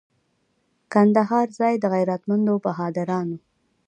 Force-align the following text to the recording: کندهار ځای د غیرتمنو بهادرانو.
کندهار 0.93 1.47
ځای 1.57 1.73
د 1.79 1.83
غیرتمنو 1.93 2.53
بهادرانو. 2.63 3.37